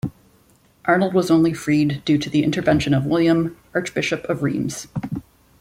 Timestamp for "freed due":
1.53-2.17